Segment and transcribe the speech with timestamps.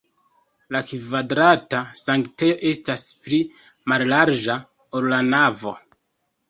[0.75, 3.41] La kvadrata sanktejo estas pli
[3.93, 4.61] mallarĝa,
[4.99, 5.81] ol la navo.